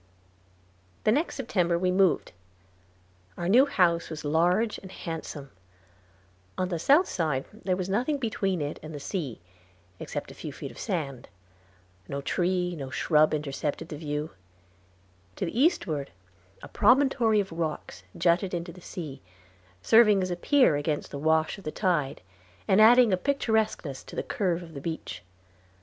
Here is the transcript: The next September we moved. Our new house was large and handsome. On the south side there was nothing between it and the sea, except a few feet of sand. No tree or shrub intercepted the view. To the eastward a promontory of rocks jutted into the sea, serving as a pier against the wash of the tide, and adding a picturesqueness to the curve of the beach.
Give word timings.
The 1.03 1.11
next 1.11 1.35
September 1.35 1.77
we 1.77 1.91
moved. 1.91 2.31
Our 3.37 3.47
new 3.47 3.67
house 3.67 4.09
was 4.09 4.25
large 4.25 4.79
and 4.79 4.91
handsome. 4.91 5.51
On 6.57 6.69
the 6.69 6.79
south 6.79 7.07
side 7.07 7.45
there 7.53 7.75
was 7.75 7.87
nothing 7.87 8.17
between 8.17 8.61
it 8.63 8.79
and 8.81 8.95
the 8.95 8.99
sea, 8.99 9.41
except 9.99 10.31
a 10.31 10.33
few 10.33 10.51
feet 10.51 10.71
of 10.71 10.79
sand. 10.79 11.29
No 12.07 12.19
tree 12.19 12.75
or 12.81 12.91
shrub 12.91 13.31
intercepted 13.31 13.89
the 13.89 13.95
view. 13.95 14.31
To 15.35 15.45
the 15.45 15.59
eastward 15.59 16.09
a 16.63 16.67
promontory 16.67 17.39
of 17.39 17.51
rocks 17.51 18.01
jutted 18.17 18.55
into 18.55 18.71
the 18.73 18.81
sea, 18.81 19.21
serving 19.83 20.23
as 20.23 20.31
a 20.31 20.35
pier 20.35 20.75
against 20.77 21.11
the 21.11 21.19
wash 21.19 21.59
of 21.59 21.63
the 21.63 21.71
tide, 21.71 22.23
and 22.67 22.81
adding 22.81 23.13
a 23.13 23.17
picturesqueness 23.17 24.03
to 24.05 24.15
the 24.15 24.23
curve 24.23 24.63
of 24.63 24.73
the 24.73 24.81
beach. 24.81 25.21